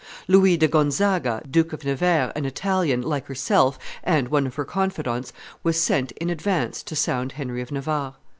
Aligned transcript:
Louis 0.27 0.57
di 0.57 0.65
Gonzaga, 0.67 1.43
Duke 1.47 1.73
of 1.73 1.85
Nevers, 1.85 2.31
an 2.35 2.43
Italian, 2.45 3.03
like 3.03 3.27
herself, 3.27 3.77
and 4.03 4.29
one 4.29 4.47
of 4.47 4.55
her 4.55 4.65
confidants, 4.65 5.31
was 5.61 5.79
sent 5.79 6.11
in 6.13 6.31
advance 6.31 6.81
to 6.81 6.95
sound 6.95 7.33
Henry 7.33 7.61
of 7.61 7.71
Navarre. 7.71 8.15